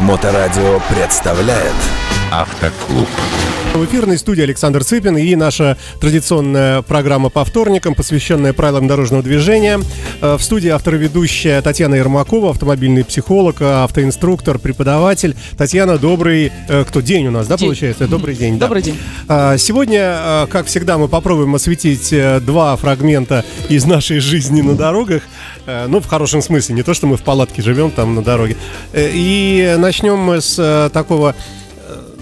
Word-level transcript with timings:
Моторадио 0.00 0.80
представляет 0.88 1.74
Автоклуб. 2.30 3.08
В 3.74 3.84
эфирной 3.84 4.18
студии 4.18 4.42
Александр 4.42 4.82
Цыпин 4.82 5.16
и 5.16 5.36
наша 5.36 5.76
традиционная 6.00 6.82
программа 6.82 7.28
по 7.28 7.44
вторникам, 7.44 7.94
посвященная 7.94 8.52
правилам 8.52 8.88
дорожного 8.88 9.22
движения. 9.22 9.80
Э, 10.20 10.36
в 10.36 10.42
студии 10.42 10.68
автор 10.68 10.96
и 10.96 10.98
ведущая 10.98 11.60
Татьяна 11.62 11.94
Ермакова, 11.94 12.50
автомобильный 12.50 13.04
психолог, 13.04 13.62
автоинструктор, 13.62 14.58
преподаватель. 14.58 15.36
Татьяна, 15.56 15.96
добрый, 15.98 16.50
э, 16.68 16.84
кто 16.88 17.00
день 17.00 17.28
у 17.28 17.30
нас, 17.30 17.46
да, 17.46 17.56
День. 17.56 17.68
получается? 17.68 18.08
Добрый 18.08 18.34
день. 18.34 18.58
да. 18.58 18.66
Добрый 18.66 18.82
день. 18.82 18.98
А, 19.28 19.56
Сегодня, 19.56 20.16
э, 20.18 20.46
как 20.50 20.66
всегда, 20.66 20.98
мы 20.98 21.08
попробуем 21.08 21.54
осветить 21.54 22.12
э, 22.12 22.40
два 22.40 22.74
фрагмента 22.76 23.44
из 23.68 23.84
нашей 23.84 24.18
жизни 24.18 24.60
на 24.60 24.74
дорогах. 24.74 25.22
Э, 25.66 25.86
Ну, 25.88 26.00
в 26.00 26.06
хорошем 26.06 26.42
смысле, 26.42 26.74
не 26.74 26.82
то, 26.82 26.94
что 26.94 27.06
мы 27.06 27.16
в 27.16 27.22
палатке 27.22 27.62
живем 27.62 27.90
там 27.90 28.14
на 28.16 28.22
дороге. 28.22 28.56
Э, 28.92 29.08
И 29.12 29.76
начнем 29.78 30.18
мы 30.18 30.40
с 30.40 30.56
э, 30.58 30.90
такого 30.92 31.34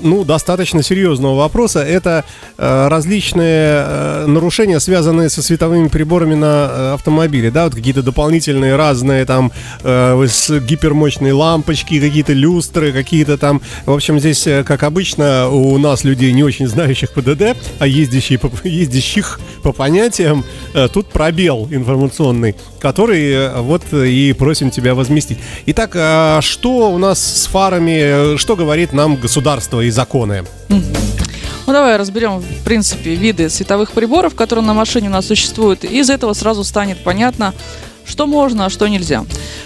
ну, 0.02 0.24
достаточно 0.24 0.82
серьезного 0.82 1.36
вопроса. 1.36 1.80
Это 1.80 2.24
э, 2.58 2.88
различные 2.88 3.84
э, 3.86 4.26
нарушения, 4.26 4.80
связанные 4.80 5.30
со 5.30 5.42
световыми 5.42 5.88
приборами 5.88 6.34
на 6.34 6.68
э, 6.70 6.94
автомобиле, 6.94 7.50
да, 7.50 7.64
вот 7.64 7.74
какие-то 7.74 8.02
дополнительные 8.02 8.76
разные 8.76 9.24
там 9.24 9.52
э, 9.82 10.26
гипермощные 10.66 11.32
лампочки, 11.32 12.00
какие-то 12.00 12.32
люстры, 12.32 12.92
какие-то 12.92 13.38
там, 13.38 13.62
в 13.84 13.92
общем, 13.92 14.20
здесь, 14.20 14.46
э, 14.46 14.64
как 14.64 14.82
обычно, 14.82 15.48
у 15.48 15.78
нас 15.78 16.04
людей 16.04 16.32
не 16.32 16.44
очень 16.44 16.66
знающих 16.66 17.12
ПДД, 17.12 17.56
а 17.78 17.86
ездящих 17.86 18.40
по, 18.40 18.50
ездящих 18.64 19.40
по 19.62 19.72
понятиям, 19.72 20.44
э, 20.74 20.88
тут 20.92 21.08
пробел 21.08 21.68
информационный, 21.70 22.54
который 22.80 23.32
э, 23.32 23.60
вот 23.60 23.82
и 23.92 24.32
просим 24.32 24.70
тебя 24.70 24.94
возместить. 24.94 25.38
Итак, 25.66 25.92
а 25.94 26.40
что 26.42 26.90
у 26.90 26.98
нас 26.98 27.18
с 27.18 27.46
фарами, 27.46 28.34
э, 28.34 28.36
что 28.36 28.56
говорит 28.56 28.92
нам 28.92 29.16
государство 29.16 29.85
и 29.86 29.90
законы? 29.90 30.44
Ну 30.68 31.72
давай 31.72 31.96
разберем, 31.96 32.38
в 32.38 32.64
принципе, 32.64 33.14
виды 33.16 33.48
световых 33.50 33.90
приборов, 33.90 34.34
которые 34.36 34.64
на 34.64 34.72
машине 34.74 35.08
у 35.08 35.12
нас 35.12 35.26
существуют. 35.26 35.82
И 35.84 35.98
из 35.98 36.10
этого 36.10 36.32
сразу 36.32 36.62
станет 36.62 37.02
понятно, 37.02 37.54
что 38.04 38.28
можно, 38.28 38.66
а 38.66 38.70
что 38.70 38.86
нельзя. 38.86 39.24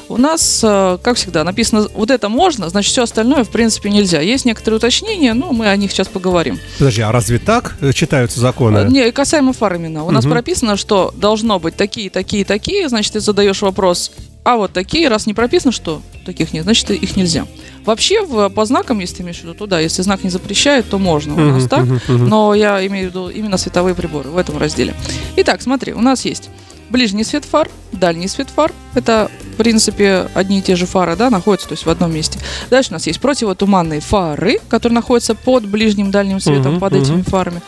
У 0.08 0.16
нас, 0.16 0.62
э, 0.64 0.96
как 1.02 1.16
всегда, 1.18 1.44
написано, 1.44 1.88
вот 1.94 2.10
это 2.10 2.30
можно, 2.30 2.70
значит, 2.70 2.90
все 2.92 3.02
остальное, 3.02 3.44
в 3.44 3.50
принципе, 3.50 3.90
нельзя. 3.90 4.22
Есть 4.22 4.46
некоторые 4.46 4.78
уточнения, 4.78 5.34
но 5.34 5.52
мы 5.52 5.68
о 5.68 5.76
них 5.76 5.92
сейчас 5.92 6.08
поговорим. 6.08 6.58
Подожди, 6.78 7.02
а 7.02 7.12
разве 7.12 7.38
так 7.38 7.76
э, 7.82 7.92
читаются 7.92 8.40
законы? 8.40 8.78
Э, 8.78 8.88
Не, 8.88 9.12
касаемо 9.12 9.52
фар 9.52 9.74
именно. 9.74 10.04
У 10.04 10.10
нас 10.10 10.24
Мгм. 10.24 10.32
прописано, 10.32 10.78
что 10.78 11.12
должно 11.18 11.58
быть 11.58 11.76
такие, 11.76 12.08
такие, 12.08 12.46
такие. 12.46 12.88
Значит, 12.88 13.12
ты 13.12 13.20
задаешь 13.20 13.60
вопрос, 13.60 14.10
а 14.42 14.56
вот 14.56 14.72
такие, 14.72 15.08
раз 15.08 15.26
не 15.26 15.34
прописано, 15.34 15.70
что 15.70 16.00
таких 16.24 16.54
нет, 16.54 16.64
значит, 16.64 16.90
их 16.90 17.16
нельзя. 17.16 17.46
Вообще, 17.84 18.22
в, 18.24 18.48
по 18.50 18.64
знакам, 18.64 18.98
если 18.98 19.16
ты 19.16 19.22
имеешь 19.22 19.38
в 19.38 19.44
виду 19.44 19.54
туда, 19.54 19.80
если 19.80 20.02
знак 20.02 20.22
не 20.22 20.30
запрещает, 20.30 20.88
то 20.88 20.98
можно 20.98 21.34
у 21.34 21.38
нас 21.52 21.66
так. 21.68 21.86
Но 22.08 22.54
я 22.54 22.84
имею 22.86 23.06
в 23.06 23.10
виду 23.10 23.28
именно 23.28 23.56
световые 23.56 23.94
приборы 23.94 24.30
в 24.30 24.36
этом 24.36 24.58
разделе. 24.58 24.94
Итак, 25.36 25.62
смотри, 25.62 25.92
у 25.92 26.00
нас 26.00 26.24
есть 26.24 26.50
ближний 26.90 27.24
свет 27.24 27.44
фар, 27.44 27.70
дальний 27.92 28.28
свет 28.28 28.48
фар. 28.50 28.72
Это, 28.94 29.30
в 29.54 29.56
принципе, 29.56 30.28
одни 30.34 30.58
и 30.58 30.62
те 30.62 30.76
же 30.76 30.86
фары, 30.86 31.16
да, 31.16 31.30
находятся, 31.30 31.68
то 31.68 31.72
есть 31.72 31.86
в 31.86 31.90
одном 31.90 32.12
месте. 32.12 32.38
Дальше 32.68 32.90
у 32.90 32.94
нас 32.94 33.06
есть 33.06 33.20
противотуманные 33.20 34.00
фары, 34.00 34.58
которые 34.68 34.96
находятся 34.96 35.34
под 35.34 35.66
ближним 35.66 36.10
дальним 36.10 36.40
светом, 36.40 36.80
под 36.80 36.94
этими 36.94 37.22
фарами. 37.22 37.62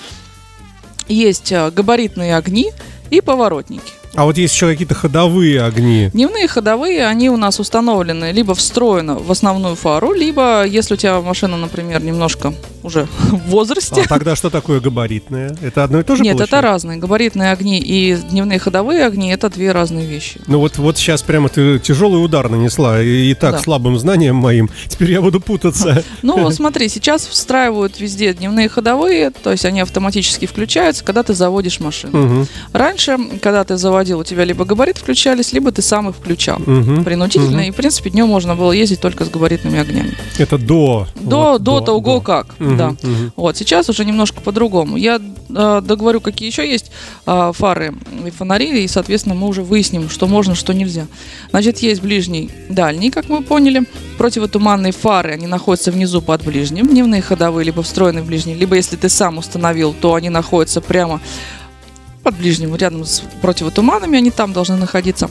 Есть 1.08 1.52
а, 1.52 1.70
габаритные 1.70 2.36
огни 2.36 2.70
и 3.10 3.20
поворотники. 3.20 3.92
А 4.14 4.24
вот 4.24 4.36
есть 4.36 4.54
еще 4.54 4.66
какие-то 4.66 4.94
ходовые 4.94 5.62
огни. 5.62 6.10
Дневные 6.12 6.46
ходовые, 6.46 7.06
они 7.06 7.30
у 7.30 7.36
нас 7.36 7.58
установлены 7.60 8.32
либо 8.32 8.54
встроено 8.54 9.14
в 9.14 9.30
основную 9.30 9.74
фару, 9.74 10.12
либо, 10.12 10.64
если 10.64 10.94
у 10.94 10.96
тебя 10.96 11.20
машина, 11.20 11.56
например, 11.56 12.02
немножко 12.02 12.52
уже 12.82 13.04
в 13.30 13.48
возрасте, 13.50 14.02
А 14.04 14.08
тогда 14.08 14.36
что 14.36 14.50
такое 14.50 14.80
габаритное? 14.80 15.56
Это 15.62 15.84
одно 15.84 16.00
и 16.00 16.02
то 16.02 16.16
же 16.16 16.22
Нет, 16.22 16.34
это 16.36 16.44
получается? 16.46 16.60
разные. 16.72 16.98
Габаритные 16.98 17.52
огни 17.52 17.78
и 17.78 18.14
дневные 18.14 18.58
ходовые 18.58 19.04
огни 19.06 19.30
это 19.30 19.48
две 19.50 19.72
разные 19.72 20.06
вещи. 20.06 20.40
Ну 20.46 20.58
вот, 20.58 20.78
вот 20.78 20.96
сейчас 20.98 21.22
прямо 21.22 21.48
ты 21.48 21.78
тяжелый 21.78 22.24
удар 22.24 22.48
нанесла, 22.48 23.02
и, 23.02 23.30
и 23.30 23.34
так 23.34 23.52
Да. 23.52 23.58
слабым 23.58 23.98
знанием 23.98 24.36
моим. 24.36 24.70
Теперь 24.88 25.12
я 25.12 25.20
буду 25.20 25.40
путаться. 25.40 26.02
Ну, 26.22 26.50
смотри, 26.52 26.88
сейчас 26.88 27.26
встраивают 27.26 27.98
везде 28.00 28.32
дневные 28.34 28.68
ходовые, 28.68 29.30
то 29.30 29.50
есть 29.50 29.64
они 29.64 29.80
автоматически 29.80 30.46
включаются, 30.46 31.04
когда 31.04 31.22
ты 31.22 31.34
заводишь 31.34 31.80
машину. 31.80 32.16
Мгм, 32.18 32.46
Раньше, 32.72 33.18
когда 33.40 33.64
ты 33.64 33.76
заводил, 33.76 34.20
у 34.20 34.24
тебя 34.24 34.44
либо 34.44 34.64
габариты 34.64 35.00
включались, 35.00 35.52
либо 35.52 35.72
ты 35.72 35.82
сам 35.82 36.08
их 36.08 36.16
включал. 36.16 36.58
мгм. 36.64 37.04
Принудительно, 37.04 37.58
Мгм. 37.58 37.62
и, 37.62 37.70
в 37.70 37.74
принципе, 37.74 38.10
днем 38.10 38.28
можно 38.28 38.54
было 38.54 38.72
ездить 38.72 39.00
только 39.00 39.24
с 39.24 39.28
габаритными 39.30 39.78
огнями. 39.80 40.12
Это 40.38 40.58
до. 40.58 41.06
До, 41.16 41.52
вот, 41.52 41.62
до 41.62 41.80
того, 41.80 42.20
как, 42.20 42.46
Да. 42.76 42.90
мгм. 42.90 43.32
Вот, 43.36 43.56
сейчас 43.56 43.88
уже 43.88 44.04
немножко 44.04 44.40
по-другому. 44.40 44.96
Я 44.96 45.20
э, 45.48 45.82
договорю, 45.84 46.20
какие 46.20 46.48
еще 46.48 46.68
есть 46.68 46.90
э, 47.26 47.52
фары 47.54 47.94
и 48.26 48.30
фонари, 48.30 48.84
и, 48.84 48.88
соответственно, 48.88 49.34
мы 49.34 49.48
уже 49.48 49.62
выясним, 49.62 50.08
что 50.08 50.26
можно, 50.26 50.54
что 50.54 50.72
нельзя. 50.72 51.06
Значит, 51.50 51.78
есть 51.78 52.02
ближний, 52.02 52.50
дальний, 52.68 53.10
как 53.10 53.28
мы 53.28 53.42
поняли. 53.42 53.84
Противотуманные 54.18 54.92
фары, 54.92 55.32
они 55.32 55.46
находятся 55.46 55.92
внизу 55.92 56.22
под 56.22 56.44
ближним. 56.44 56.86
Дневные 56.86 57.22
ходовые, 57.22 57.64
либо 57.64 57.82
встроенные 57.82 58.22
в 58.22 58.26
ближний, 58.26 58.54
либо 58.54 58.76
если 58.76 58.96
ты 58.96 59.08
сам 59.08 59.38
установил, 59.38 59.94
то 59.98 60.14
они 60.14 60.30
находятся 60.30 60.80
прямо 60.80 61.20
под 62.22 62.36
ближним, 62.36 62.76
рядом 62.76 63.04
с 63.04 63.22
противотуманами, 63.40 64.18
они 64.18 64.30
там 64.30 64.52
должны 64.52 64.76
находиться. 64.76 65.28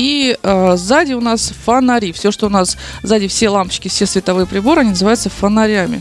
И 0.00 0.34
э, 0.42 0.76
сзади 0.78 1.12
у 1.12 1.20
нас 1.20 1.52
фонари. 1.64 2.12
Все, 2.12 2.30
что 2.30 2.46
у 2.46 2.48
нас 2.48 2.78
сзади, 3.02 3.28
все 3.28 3.50
лампочки, 3.50 3.88
все 3.88 4.06
световые 4.06 4.46
приборы, 4.46 4.80
они 4.80 4.90
называются 4.90 5.28
фонарями. 5.28 6.00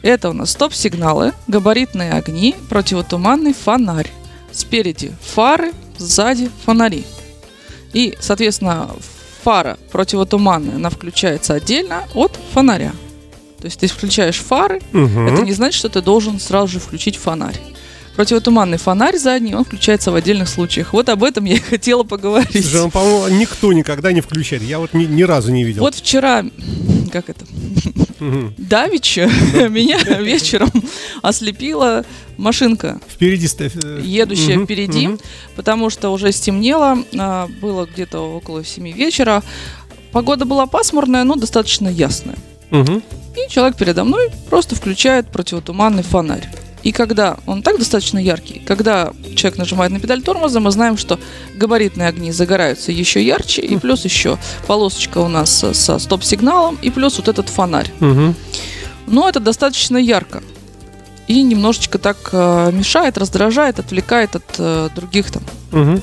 Это 0.00 0.30
у 0.30 0.32
нас 0.32 0.52
стоп-сигналы, 0.52 1.34
габаритные 1.46 2.12
огни, 2.12 2.56
противотуманный 2.70 3.52
фонарь. 3.52 4.10
Спереди 4.50 5.12
фары, 5.20 5.72
сзади 5.98 6.50
фонари. 6.64 7.04
И, 7.92 8.16
соответственно, 8.18 8.88
фара 9.42 9.76
противотуманная, 9.92 10.76
она 10.76 10.88
включается 10.88 11.52
отдельно 11.52 12.04
от 12.14 12.38
фонаря. 12.54 12.92
То 13.58 13.66
есть 13.66 13.78
ты 13.78 13.88
включаешь 13.88 14.38
фары, 14.38 14.80
Мгм. 14.92 15.26
это 15.28 15.42
не 15.42 15.52
значит, 15.52 15.78
что 15.78 15.90
ты 15.90 16.00
должен 16.00 16.40
сразу 16.40 16.68
же 16.68 16.80
включить 16.80 17.16
фонарь. 17.16 17.60
Противотуманный 18.16 18.78
фонарь 18.78 19.18
задний, 19.18 19.54
он 19.54 19.64
включается 19.64 20.12
в 20.12 20.14
отдельных 20.14 20.48
случаях. 20.48 20.92
Вот 20.92 21.08
об 21.08 21.24
этом 21.24 21.44
я 21.44 21.56
и 21.56 21.58
хотела 21.58 22.04
поговорить. 22.04 22.64
Слушай, 22.64 22.82
он, 22.82 22.90
по-моему, 22.90 23.36
никто 23.36 23.72
никогда 23.72 24.12
не 24.12 24.20
включает. 24.20 24.62
Я 24.62 24.78
вот 24.78 24.94
ни, 24.94 25.04
ни 25.04 25.22
разу 25.22 25.50
не 25.50 25.64
видел. 25.64 25.82
Вот 25.82 25.96
вчера, 25.96 26.44
как 27.10 27.28
это, 27.28 27.44
давича 28.56 29.26
меня 29.68 29.98
вечером 30.20 30.70
ослепила 31.22 32.04
машинка, 32.36 33.00
Впереди 33.08 33.48
э, 33.58 34.00
едущая 34.02 34.64
впереди, 34.64 35.10
потому 35.56 35.90
что 35.90 36.10
уже 36.10 36.32
стемнело, 36.32 36.98
а, 37.16 37.48
было 37.60 37.86
где-то 37.86 38.20
около 38.20 38.64
7 38.64 38.90
вечера. 38.92 39.42
Погода 40.12 40.44
была 40.44 40.66
пасмурная, 40.66 41.24
но 41.24 41.34
достаточно 41.34 41.88
ясная. 41.88 42.36
И 42.70 43.50
человек 43.50 43.76
передо 43.76 44.04
мной 44.04 44.30
просто 44.48 44.76
включает 44.76 45.28
противотуманный 45.28 46.04
фонарь. 46.04 46.48
И 46.84 46.92
когда 46.92 47.38
он 47.46 47.62
так 47.62 47.78
достаточно 47.78 48.18
яркий, 48.18 48.60
когда 48.60 49.12
человек 49.34 49.58
нажимает 49.58 49.90
на 49.90 49.98
педаль 49.98 50.22
тормоза, 50.22 50.60
мы 50.60 50.70
знаем, 50.70 50.98
что 50.98 51.18
габаритные 51.56 52.08
огни 52.08 52.30
загораются 52.30 52.92
еще 52.92 53.24
ярче, 53.24 53.62
и 53.62 53.76
плюс 53.78 54.04
еще 54.04 54.38
полосочка 54.66 55.18
у 55.18 55.28
нас 55.28 55.50
со, 55.50 55.72
со 55.72 55.98
стоп-сигналом, 55.98 56.78
и 56.82 56.90
плюс 56.90 57.16
вот 57.16 57.28
этот 57.28 57.48
фонарь. 57.48 57.90
Мгм. 58.00 58.34
Но 59.06 59.28
это 59.28 59.40
достаточно 59.40 59.96
ярко. 59.96 60.42
И 61.26 61.42
немножечко 61.42 61.98
так 61.98 62.18
э, 62.32 62.70
мешает, 62.70 63.16
раздражает, 63.16 63.78
отвлекает 63.78 64.36
от 64.36 64.44
э, 64.58 64.90
других 64.94 65.30
там 65.30 65.42
м, 65.72 66.02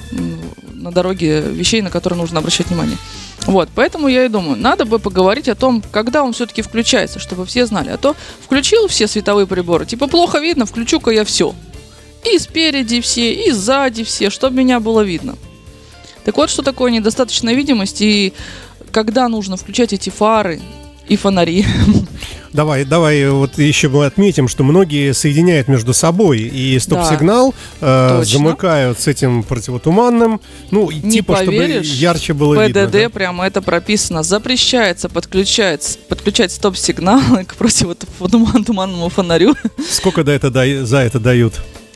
на 0.73 0.91
дороге 0.91 1.41
вещей, 1.41 1.83
на 1.83 1.91
которые 1.91 2.19
нужно 2.19 2.39
обращать 2.39 2.67
внимание. 2.67 2.97
Вот, 3.47 3.69
поэтому 3.73 4.07
я 4.07 4.25
и 4.25 4.29
думаю, 4.29 4.55
надо 4.57 4.85
бы 4.85 4.99
поговорить 4.99 5.49
о 5.49 5.55
том, 5.55 5.83
когда 5.91 6.23
он 6.23 6.33
все-таки 6.33 6.61
включается, 6.61 7.19
чтобы 7.19 7.45
все 7.45 7.65
знали. 7.65 7.89
А 7.89 7.97
то 7.97 8.15
включил 8.43 8.87
все 8.87 9.07
световые 9.07 9.47
приборы, 9.47 9.85
типа 9.85 10.07
плохо 10.07 10.39
видно, 10.39 10.65
включу-ка 10.65 11.11
я 11.11 11.25
все. 11.25 11.55
И 12.23 12.37
спереди 12.37 13.01
все, 13.01 13.33
и 13.33 13.51
сзади 13.51 14.03
все, 14.03 14.29
чтобы 14.29 14.57
меня 14.57 14.79
было 14.79 15.01
видно. 15.01 15.35
Так 16.23 16.37
вот, 16.37 16.51
что 16.51 16.61
такое 16.61 16.91
недостаточная 16.91 17.55
видимость 17.55 18.01
и 18.01 18.33
когда 18.91 19.27
нужно 19.27 19.57
включать 19.57 19.93
эти 19.93 20.09
фары 20.09 20.61
и 21.07 21.15
фонари. 21.17 21.65
Давай, 22.53 22.83
давай, 22.83 23.29
вот 23.29 23.57
еще 23.57 23.87
мы 23.87 24.05
отметим, 24.05 24.49
что 24.49 24.65
многие 24.65 25.13
соединяют 25.13 25.69
между 25.69 25.93
собой 25.93 26.39
и 26.41 26.77
стоп-сигнал 26.79 27.53
э, 27.79 28.17
Точно. 28.19 28.25
замыкают 28.39 28.99
с 28.99 29.07
этим 29.07 29.43
противотуманным, 29.43 30.41
ну, 30.69 30.91
Не 30.91 31.11
типа, 31.11 31.35
поверишь, 31.35 31.85
чтобы 31.85 32.01
ярче 32.01 32.33
было 32.33 32.55
В 32.55 32.67
видно. 32.67 32.87
ПДД 32.87 32.91
да? 33.03 33.09
прямо 33.09 33.47
это 33.47 33.61
прописано. 33.61 34.21
Запрещается 34.23 35.07
подключать, 35.07 35.97
подключать 36.09 36.51
стоп-сигналы 36.51 37.45
к 37.45 37.55
противотуманному 37.55 39.07
фонарю. 39.07 39.55
Сколько 39.89 40.25
да 40.25 40.33
это 40.33 40.49
да- 40.49 40.85
за 40.85 40.97
это 40.97 41.21
дают? 41.21 41.53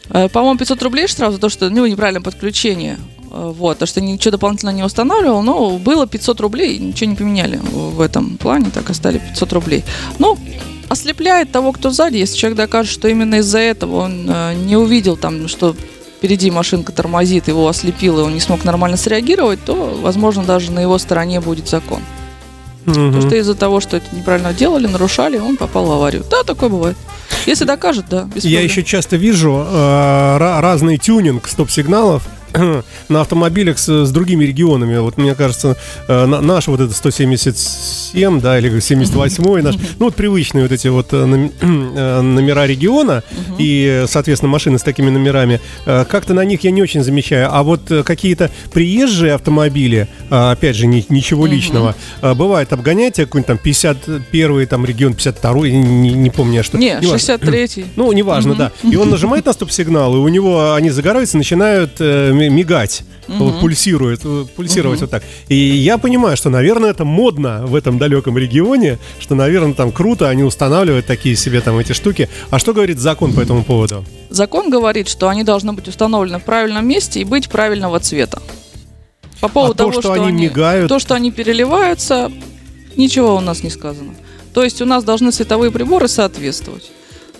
Э, 0.09 0.29
По-моему, 0.29 0.57
500 0.57 0.81
рублей 0.83 1.07
штраф 1.09 1.33
за 1.33 1.39
то, 1.39 1.49
что 1.49 1.69
ну, 1.69 1.85
неправильное 1.85 2.21
подключение. 2.21 2.97
Э, 3.35 3.53
Вот, 3.57 3.77
то 3.79 3.85
что 3.85 4.01
ничего 4.01 4.31
дополнительно 4.31 4.69
не 4.71 4.83
устанавливал, 4.83 5.41
но 5.43 5.77
было 5.77 6.07
500 6.07 6.39
рублей, 6.41 6.79
ничего 6.79 7.09
не 7.09 7.15
поменяли 7.17 7.59
в 7.71 7.99
этом 8.01 8.37
плане, 8.37 8.69
так 8.73 8.89
остали 8.89 9.17
500 9.19 9.53
рублей. 9.53 9.83
Ну, 10.19 10.37
ослепляет 10.87 11.51
того, 11.51 11.71
кто 11.73 11.89
сзади, 11.91 12.17
если 12.17 12.37
человек 12.37 12.57
докажет, 12.57 12.91
что 12.91 13.07
именно 13.07 13.35
из-за 13.35 13.59
этого 13.59 13.97
он 13.97 14.25
э, 14.29 14.53
не 14.55 14.77
увидел 14.77 15.17
там, 15.17 15.47
что 15.49 15.75
впереди 16.17 16.49
машинка 16.49 16.91
тормозит, 16.93 17.47
его 17.49 17.67
ослепило, 17.67 18.21
и 18.21 18.23
он 18.23 18.33
не 18.33 18.39
смог 18.39 18.63
нормально 18.63 18.95
среагировать, 18.97 19.59
то, 19.65 19.99
возможно, 20.01 20.43
даже 20.43 20.71
на 20.71 20.79
его 20.79 20.97
стороне 20.97 21.41
будет 21.41 21.67
закон. 21.67 21.99
Мгм. 22.85 23.07
Потому 23.07 23.21
что 23.27 23.35
из-за 23.35 23.55
того, 23.55 23.79
что 23.81 23.97
это 23.97 24.15
неправильно 24.15 24.53
делали, 24.53 24.87
нарушали, 24.87 25.37
он 25.39 25.57
попал 25.57 25.85
в 25.87 25.91
аварию. 25.91 26.23
Да, 26.31 26.43
такое 26.43 26.69
бывает. 26.69 26.95
Если 27.47 27.65
докажет, 27.65 28.05
да, 28.09 28.29
Я 28.35 28.61
еще 28.61 28.83
часто 28.83 29.17
вижу 29.17 29.65
э, 29.67 30.37
ра- 30.37 30.61
разный 30.61 30.97
тюнинг 30.97 31.47
стоп-сигналов 31.47 32.23
на 33.09 33.21
автомобилях 33.21 33.77
с, 33.79 34.05
с 34.05 34.11
другими 34.11 34.45
регионами. 34.45 34.97
Вот 34.97 35.17
мне 35.17 35.35
кажется, 35.35 35.75
э, 36.07 36.25
на- 36.25 36.41
наш 36.41 36.67
вот 36.67 36.79
это 36.79 36.93
177, 36.93 38.41
да, 38.41 38.57
или 38.57 38.79
78 38.79 39.61
наш, 39.61 39.75
ну 39.99 40.05
вот 40.05 40.15
привычные 40.15 40.63
вот 40.63 40.71
эти 40.71 40.87
вот 40.87 41.07
э, 41.11 41.15
э, 41.61 42.21
номера 42.21 42.65
региона 42.65 43.23
и, 43.57 44.05
соответственно, 44.07 44.51
машины 44.51 44.79
с 44.79 44.83
такими 44.83 45.09
номерами, 45.09 45.59
э, 45.85 46.05
как-то 46.09 46.33
на 46.33 46.45
них 46.45 46.63
я 46.63 46.71
не 46.71 46.81
очень 46.81 47.03
замечаю. 47.03 47.49
А 47.51 47.63
вот 47.63 47.91
какие-то 48.05 48.49
приезжие 48.71 49.33
автомобили, 49.33 50.07
э, 50.29 50.51
опять 50.51 50.75
же, 50.75 50.87
ни- 50.87 51.05
ничего 51.09 51.45
личного, 51.47 51.95
э, 52.21 52.33
бывает 52.33 52.71
обгоняете 52.73 53.25
какой-нибудь 53.25 53.47
там 53.47 53.57
51 53.57 54.67
там 54.67 54.85
регион, 54.85 55.13
52 55.13 55.53
не, 55.69 56.13
не 56.13 56.29
помню 56.29 56.55
я 56.55 56.63
что. 56.63 56.77
Не, 56.77 56.97
Неважно. 57.01 57.15
63-й. 57.35 57.85
Ну, 57.95 58.11
неважно, 58.11 58.55
да. 58.55 58.71
И 58.83 58.95
он 58.95 59.09
нажимает 59.15 59.45
на 59.45 59.53
стоп-сигнал, 59.53 60.15
и 60.15 60.17
у 60.17 60.27
него 60.27 60.73
они 60.73 60.89
загораются, 60.89 61.37
начинают 61.37 61.91
э, 61.99 62.31
мигать, 62.49 63.03
вот 63.27 63.59
пульсирует, 63.59 64.21
э, 64.23 64.45
пульсировать 64.55 65.01
вот 65.01 65.09
так. 65.09 65.23
И 65.47 65.55
я 65.55 65.97
понимаю, 65.97 66.37
что, 66.37 66.49
наверное, 66.49 66.91
это 66.91 67.05
модно 67.05 67.65
в 67.65 67.75
этом 67.75 67.97
далеком 67.97 68.37
регионе, 68.37 68.99
что, 69.19 69.35
наверное, 69.35 69.73
там 69.73 69.91
круто, 69.91 70.29
они 70.29 70.43
устанавливают 70.43 71.05
такие 71.05 71.35
себе 71.35 71.61
там 71.61 71.77
эти 71.77 71.93
штуки. 71.93 72.29
А 72.49 72.59
что 72.59 72.73
говорит 72.73 72.99
закон 72.99 73.33
по 73.33 73.41
этому 73.41 73.63
поводу? 73.63 74.05
Закон 74.29 74.69
говорит, 74.69 75.07
что 75.07 75.29
они 75.29 75.43
должны 75.43 75.73
быть 75.73 75.87
установлены 75.87 76.39
в 76.39 76.43
правильном 76.43 76.87
месте 76.87 77.19
и 77.19 77.23
быть 77.23 77.49
правильного 77.49 77.99
цвета. 77.99 78.41
По 79.41 79.49
поводу 79.49 79.73
А 79.73 79.77
то, 79.77 79.89
того, 79.91 80.01
что 80.01 80.13
они 80.13 80.31
мигают? 80.31 80.89
то, 80.89 80.99
что 80.99 81.13
они 81.15 81.31
переливаются, 81.31 82.31
ничего 82.95 83.35
у 83.35 83.41
нас 83.41 83.63
не 83.63 83.69
сказано. 83.69 84.13
То 84.53 84.63
есть 84.63 84.81
у 84.81 84.85
нас 84.85 85.03
должны 85.03 85.31
световые 85.31 85.71
приборы 85.71 86.07
соответствовать. 86.07 86.89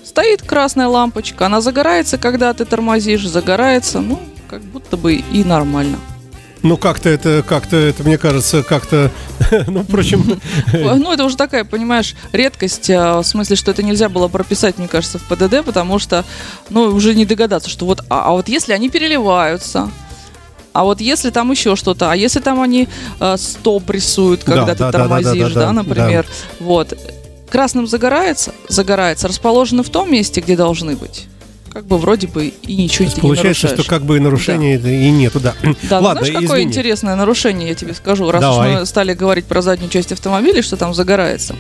Стоит 0.04 0.42
красная 0.42 0.88
лампочка, 0.88 1.46
она 1.48 1.62
загорается, 1.62 2.18
когда 2.18 2.54
ты 2.54 2.66
тормозишь, 2.66 3.26
загорается, 3.28 4.02
ну, 4.02 4.20
как 4.46 4.62
будто 4.62 4.98
бы 4.98 5.16
и 5.16 5.44
нормально. 5.44 5.98
Ну, 6.66 6.78
как-то 6.78 7.10
это, 7.10 7.44
как-то 7.48 7.76
это, 7.76 8.04
мне 8.04 8.18
кажется, 8.18 8.64
как-то, 8.64 9.12
ну, 9.68 9.84
впрочем, 9.84 10.40
Ну, 10.74 11.12
это 11.12 11.24
уже 11.24 11.38
такая, 11.38 11.64
понимаешь, 11.64 12.16
редкость, 12.32 12.90
а, 12.90 13.22
в 13.22 13.24
смысле, 13.24 13.56
что 13.56 13.70
это 13.70 13.84
нельзя 13.84 14.10
было 14.10 14.28
прописать, 14.30 14.80
мне 14.80 14.88
кажется, 14.88 15.20
в 15.20 15.24
ПДД, 15.24 15.64
потому 15.64 16.00
что, 16.00 16.26
ну, 16.72 16.86
уже 16.86 17.14
не 17.14 17.26
догадаться, 17.26 17.70
что 17.70 17.86
вот, 17.86 18.04
а, 18.10 18.30
а 18.30 18.32
вот 18.32 18.48
если 18.50 18.74
они 18.74 18.90
переливаются, 18.90 19.92
а 20.74 20.84
вот 20.86 21.02
если 21.02 21.30
там 21.30 21.52
еще 21.52 21.76
что-то, 21.76 22.12
а 22.12 22.16
если 22.16 22.40
там 22.40 22.60
они 22.60 22.90
э, 23.20 23.38
стоп 23.38 23.90
рисуют, 23.92 24.42
Да, 24.46 24.46
когда 24.46 24.66
да, 24.66 24.74
ты 24.74 24.80
да, 24.80 24.92
тормозишь, 24.92 25.38
да, 25.38 25.48
да, 25.48 25.54
да, 25.54 25.66
да, 25.68 25.72
например, 25.72 26.26
вот, 26.60 26.98
красным 27.50 27.88
загорается, 27.88 28.54
загорается, 28.68 29.28
расположены 29.28 29.84
в 29.84 29.90
том 29.90 30.12
месте, 30.12 30.42
где 30.42 30.58
должны 30.58 30.96
быть. 30.96 31.28
Как 31.76 31.88
бы 31.88 31.98
вроде 31.98 32.28
бы 32.28 32.48
и 32.48 32.76
ничего 32.78 33.04
не 33.04 33.20
получается, 33.20 33.66
нарушаешь. 33.66 33.82
что 33.82 33.90
как 33.90 34.04
бы 34.06 34.16
и 34.16 34.22
нарушения 34.22 34.78
и 34.78 35.12
нету, 35.12 35.42
да. 35.42 35.54
Да, 35.90 36.00
ну, 36.00 36.06
Ладно, 36.06 36.22
знаешь, 36.24 36.34
какое 36.36 36.60
извини. 36.60 36.64
интересное 36.70 37.16
нарушение, 37.18 37.68
я 37.68 37.76
тебе 37.76 37.94
скажу, 37.94 38.32
раз 38.32 38.40
Давай. 38.40 38.76
уж 38.76 38.80
мы 38.80 38.86
стали 38.86 39.14
говорить 39.14 39.44
про 39.44 39.62
заднюю 39.62 39.90
часть 39.90 40.14
автомобиля, 40.14 40.62
что 40.62 40.78
там 40.78 40.94
загорается. 40.94 41.54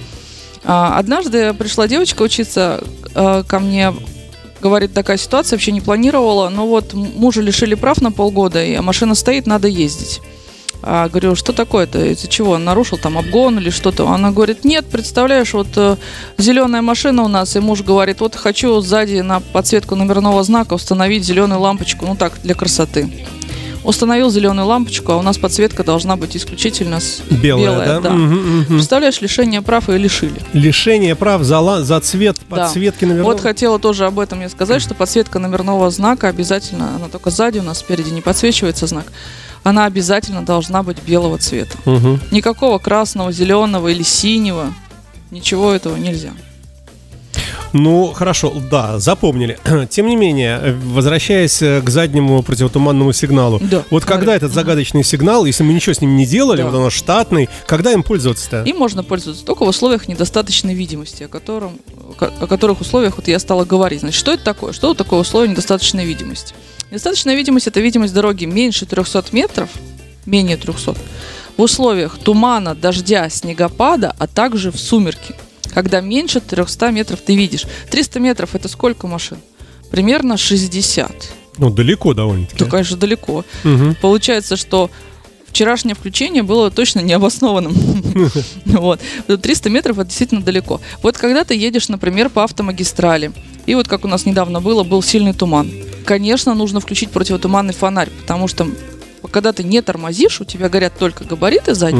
А, 0.63 0.97
однажды 0.97 1.53
пришла 1.53 1.89
девочка 1.89 2.21
учиться 2.21 2.81
а, 3.13 3.43
ко 3.43 3.59
мне, 3.59 3.93
говорит, 4.61 4.93
такая 4.93 5.17
ситуация, 5.17 5.57
вообще 5.57 5.73
не 5.73 5.81
планировала, 5.81 6.47
но 6.47 6.65
вот 6.65 6.93
мужа 6.93 7.41
лишили 7.41 7.75
прав 7.75 7.99
на 7.99 8.13
полгода, 8.13 8.63
и 8.63 8.79
машина 8.79 9.15
стоит, 9.15 9.47
надо 9.47 9.67
ездить. 9.67 10.21
А, 10.87 11.09
говорю, 11.09 11.35
что 11.35 11.51
такое-то? 11.51 12.05
Из-за 12.05 12.27
чего? 12.27 12.51
Он 12.51 12.63
нарушил 12.63 12.99
там 12.99 13.17
обгон 13.17 13.57
или 13.57 13.71
что-то? 13.71 14.07
Она 14.07 14.29
говорит, 14.31 14.63
нет, 14.63 14.85
представляешь, 14.85 15.53
вот 15.53 15.67
зеленая 16.37 16.83
машина 16.83 17.23
у 17.23 17.27
нас, 17.27 17.55
и 17.55 17.59
муж 17.59 17.81
говорит, 17.81 18.19
вот 18.21 18.35
хочу 18.35 18.79
сзади 18.81 19.19
на 19.21 19.39
подсветку 19.39 19.95
номерного 19.95 20.43
знака 20.43 20.73
установить 20.75 21.23
зеленую 21.25 21.59
лампочку, 21.59 22.05
ну 22.05 22.15
так, 22.15 22.33
для 22.43 22.53
красоты. 22.53 23.09
Установил 23.83 24.31
зеленую 24.31 24.67
лампочку, 24.67 25.11
а 25.11 25.17
у 25.17 25.21
нас 25.21 25.37
подсветка 25.37 25.83
должна 25.83 26.15
быть 26.15 26.35
исключительно 26.35 26.99
с... 26.99 27.21
Белая, 27.29 27.99
да? 28.01 28.09
Мгм, 28.11 28.59
мгм. 28.61 28.65
Представляешь, 28.65 29.21
лишение 29.21 29.61
прав 29.61 29.89
и 29.89 29.97
лишили. 29.97 30.39
Лишение 30.53 31.15
прав 31.15 31.43
за, 31.43 31.59
ла- 31.59 31.83
за 31.83 31.99
цвет 31.99 32.37
Да. 32.49 32.55
подсветки 32.57 33.05
наверное. 33.05 33.31
Вот 33.31 33.41
хотела 33.41 33.77
тоже 33.77 34.05
об 34.05 34.19
этом 34.19 34.41
я 34.41 34.49
сказать, 34.49 34.81
что 34.81 34.95
подсветка 34.95 35.37
номерного 35.37 35.89
знака 35.91 36.27
обязательно, 36.29 36.95
она 36.95 37.09
только 37.09 37.29
сзади 37.29 37.59
у 37.59 37.63
нас, 37.63 37.79
спереди 37.79 38.09
не 38.09 38.21
подсвечивается 38.21 38.87
знак, 38.87 39.05
она 39.65 39.85
обязательно 39.85 40.43
должна 40.45 40.83
быть 40.83 40.97
белого 41.05 41.39
цвета. 41.39 41.75
Мгм. 41.85 42.21
Никакого 42.29 42.77
красного, 42.77 43.31
зеленого 43.31 43.87
или 43.87 44.03
синего, 44.03 44.71
ничего 45.31 45.73
этого 45.73 45.97
нельзя. 45.97 46.31
Ну, 47.73 48.13
хорошо, 48.13 48.53
да, 48.71 48.99
запомнили. 48.99 49.57
Тем 49.89 50.07
не 50.07 50.15
менее, 50.15 50.77
возвращаясь 50.85 51.61
э, 51.63 51.81
к 51.81 51.89
заднему 51.89 52.41
противотуманному 52.43 53.11
сигналу. 53.11 53.59
Да, 53.59 53.83
Вот 53.89 54.05
когда 54.05 54.35
этот 54.35 54.53
загадочный 54.53 55.03
сигнал, 55.03 55.45
если 55.45 55.63
мы 55.63 55.73
ничего 55.73 55.93
с 55.93 55.99
ним 55.99 56.15
не 56.15 56.25
делали, 56.27 56.61
Да. 56.61 56.69
вот 56.69 56.75
он 56.75 56.89
штатный, 56.91 57.49
когда 57.65 57.91
им 57.91 58.03
пользоваться-то? 58.03 58.63
Им 58.63 58.77
можно 58.77 59.03
пользоваться 59.03 59.43
только 59.43 59.65
в 59.65 59.67
условиях 59.67 60.07
недостаточной 60.07 60.75
видимости, 60.75 61.23
о, 61.23 61.27
котором, 61.27 61.79
о 62.19 62.47
которых 62.47 62.81
условиях 62.81 63.17
вот 63.17 63.27
я 63.27 63.39
стала 63.39 63.65
говорить. 63.65 64.01
Значит, 64.01 64.19
что 64.19 64.31
это 64.31 64.43
такое? 64.43 64.71
Что 64.71 64.93
такое 64.93 65.19
условие 65.19 65.49
недостаточной 65.51 66.05
видимости? 66.05 66.53
Недостаточная 66.91 67.35
видимость– 67.35 67.67
это 67.67 67.79
видимость 67.79 68.13
дороги 68.13 68.45
меньше 68.45 68.85
300 68.85 69.25
метров, 69.31 69.69
менее 70.25 70.57
300, 70.57 70.95
в 71.57 71.61
условиях 71.61 72.17
тумана, 72.17 72.75
дождя, 72.75 73.29
снегопада, 73.29 74.15
а 74.19 74.27
также 74.27 74.71
в 74.71 74.77
сумерки, 74.77 75.35
когда 75.73 76.01
меньше 76.01 76.41
300 76.41 76.91
метров 76.91 77.21
ты 77.21 77.35
видишь. 77.35 77.65
300 77.89 78.19
метров– 78.19 78.49
это 78.55 78.67
сколько 78.67 79.07
машин? 79.07 79.37
Примерно 79.89 80.37
60. 80.37 81.11
Ну, 81.57 81.69
далеко 81.69 82.13
довольно-таки. 82.13 82.57
То, 82.57 82.65
конечно, 82.65 82.97
далеко. 82.97 83.45
Мгм. 83.63 83.95
Получается, 84.01 84.57
что 84.57 84.89
вчерашнее 85.55 85.95
включение 85.95 86.43
было 86.43 86.69
точно 86.69 86.99
необоснованным. 86.99 87.73
Вот. 88.65 88.99
300 89.27 89.69
метров 89.69 89.99
это 89.99 90.07
действительно 90.07 90.41
далеко. 90.41 90.81
Вот 91.01 91.17
когда 91.17 91.43
ты 91.43 91.55
едешь, 91.55 91.87
например, 91.87 92.29
по 92.29 92.43
автомагистрали, 92.43 93.31
и 93.65 93.75
вот 93.75 93.87
как 93.87 94.03
у 94.03 94.07
нас 94.07 94.25
недавно 94.25 94.59
было, 94.59 94.83
был 94.83 95.01
сильный 95.01 95.33
туман. 95.33 95.71
Конечно, 96.05 96.53
нужно 96.53 96.79
включить 96.81 97.09
противотуманный 97.09 97.73
фонарь, 97.73 98.09
потому 98.21 98.47
что 98.47 98.67
когда 99.31 99.53
ты 99.53 99.63
не 99.63 99.81
тормозишь, 99.81 100.41
у 100.41 100.45
тебя 100.45 100.67
горят 100.69 100.97
только 100.97 101.23
габариты 101.23 101.73
сзади, 101.73 101.97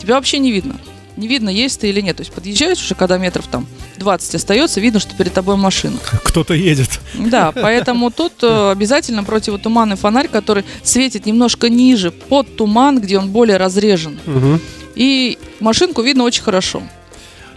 тебя 0.00 0.14
вообще 0.14 0.38
не 0.38 0.52
видно. 0.52 0.76
Не 1.16 1.28
видно, 1.28 1.48
есть 1.48 1.80
ты 1.80 1.88
или 1.88 2.00
нет. 2.00 2.16
То 2.16 2.22
есть 2.22 2.32
подъезжаешь 2.32 2.82
уже, 2.82 2.94
когда 2.94 3.16
метров 3.16 3.46
там 3.46 3.66
20 3.98 4.34
остается, 4.34 4.80
видно, 4.80 5.00
что 5.00 5.14
перед 5.16 5.32
тобой 5.32 5.56
машина. 5.56 5.98
Кто-то 6.24 6.54
едет. 6.54 7.00
Да, 7.14 7.52
поэтому 7.52 8.10
тут 8.10 8.34
э, 8.42 8.70
обязательно 8.70 9.24
противотуманный 9.24 9.96
фонарь, 9.96 10.28
который 10.28 10.64
светит 10.82 11.24
немножко 11.24 11.68
ниже, 11.68 12.10
под 12.10 12.56
туман, 12.56 13.00
где 13.00 13.18
он 13.18 13.30
более 13.30 13.56
разрежен. 13.56 14.18
Мгм. 14.26 14.60
И 14.94 15.38
машинку 15.60 16.02
видно 16.02 16.24
очень 16.24 16.42
хорошо. 16.42 16.82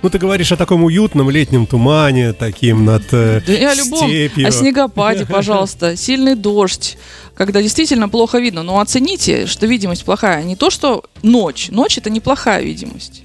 Ну, 0.02 0.10
ты 0.10 0.18
говоришь 0.18 0.52
о 0.54 0.56
таком 0.56 0.86
уютном 0.86 1.30
летнем 1.30 1.66
тумане, 1.66 2.32
таким 2.32 2.86
над 2.86 3.04
э, 3.12 3.42
Да 3.46 3.72
о 3.72 3.76
любом, 3.76 4.08
степью. 4.08 4.48
о 4.48 4.52
снегопаде, 4.52 5.26
пожалуйста, 5.30 5.98
сильный 5.98 6.36
дождь, 6.36 6.98
когда 7.36 7.62
действительно 7.62 8.08
плохо 8.08 8.40
видно. 8.40 8.64
Но 8.64 8.80
оцените, 8.80 9.46
что 9.46 9.66
видимость 9.66 10.06
плохая. 10.06 10.44
Не 10.44 10.56
то, 10.56 10.70
что 10.70 11.04
ночь. 11.22 11.68
Ночь 11.70 11.98
это 11.98 12.10
неплохая 12.10 12.62
видимость. 12.64 13.24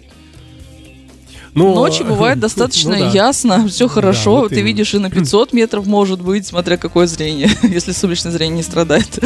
Ну, 1.55 1.75
Ночью 1.75 2.07
бывает 2.09 2.41
достаточно 2.41 2.97
ну 2.97 3.05
да. 3.05 3.11
ясно, 3.11 3.69
все 3.69 3.89
хорошо. 3.89 4.41
вот 4.41 4.49
Ты 4.49 4.57
именно. 4.57 4.67
видишь 4.67 4.95
и 4.95 4.99
на 4.99 5.11
500 5.11 5.53
метров, 5.53 5.87
может 5.87 6.21
быть, 6.21 6.47
смотря 6.47 6.77
какое 6.77 7.07
зрение, 7.07 7.51
если 7.63 7.93
солнечное 7.93 8.33
зрение 8.33 8.57
не 8.57 8.63
страдает. 8.63 9.19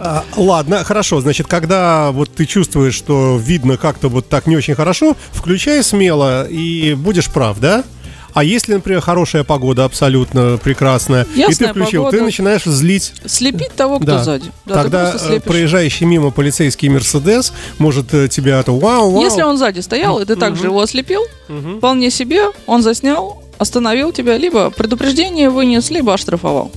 А, 0.00 0.24
ладно, 0.36 0.82
хорошо. 0.84 1.20
Значит, 1.20 1.46
когда 1.46 2.10
вот 2.10 2.34
ты 2.34 2.46
чувствуешь, 2.46 2.94
что 2.94 3.38
видно 3.40 3.76
как-то 3.76 4.08
вот 4.08 4.28
так 4.28 4.46
не 4.46 4.56
очень 4.56 4.74
хорошо, 4.74 5.16
включай 5.32 5.82
смело 5.82 6.46
и 6.48 6.94
будешь 6.94 7.30
прав, 7.30 7.60
да? 7.60 7.84
А 8.34 8.44
если, 8.44 8.74
например, 8.74 9.00
хорошая 9.00 9.44
погода 9.44 9.84
абсолютно 9.84 10.58
прекрасная, 10.62 11.22
и 11.24 11.34
ты 11.34 11.40
Ясная 11.40 11.68
включил, 11.70 12.02
погода. 12.04 12.18
ты 12.18 12.24
начинаешь 12.24 12.64
злить. 12.64 13.12
Слепить 13.26 13.72
того, 13.72 13.98
кто 13.98 14.06
Да. 14.06 14.24
сзади. 14.24 14.50
Да, 14.66 14.74
Тогда 14.82 15.14
э, 15.28 15.40
проезжающий 15.40 16.06
мимо 16.06 16.30
полицейский 16.30 16.88
Мерседес 16.88 17.52
может 17.78 18.12
э, 18.14 18.28
тебя 18.28 18.62
то 18.62 18.76
вау, 18.78 19.10
вау. 19.10 19.22
Если 19.22 19.42
он 19.42 19.58
сзади 19.58 19.80
стоял, 19.80 20.18
и 20.18 20.24
ты 20.24 20.36
также 20.36 20.64
его 20.66 20.80
ослепил, 20.80 21.22
Мгм. 21.48 21.78
вполне 21.78 22.10
себе, 22.10 22.46
он 22.66 22.82
заснял, 22.82 23.42
остановил 23.58 24.12
тебя, 24.12 24.38
либо 24.38 24.70
предупреждение 24.70 25.50
вынес, 25.50 25.90
либо 25.90 26.14
оштрафовал. 26.14 26.70